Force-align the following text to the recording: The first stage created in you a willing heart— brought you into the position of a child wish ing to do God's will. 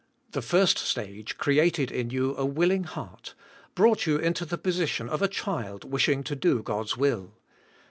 The 0.31 0.41
first 0.41 0.79
stage 0.79 1.37
created 1.37 1.91
in 1.91 2.09
you 2.09 2.35
a 2.35 2.43
willing 2.43 2.85
heart— 2.85 3.35
brought 3.75 4.07
you 4.07 4.17
into 4.17 4.45
the 4.45 4.57
position 4.57 5.07
of 5.07 5.21
a 5.21 5.27
child 5.27 5.83
wish 5.83 6.09
ing 6.09 6.23
to 6.23 6.35
do 6.35 6.63
God's 6.63 6.97
will. 6.97 7.37